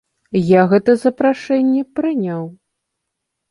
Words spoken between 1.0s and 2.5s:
запрашэнне прыняў.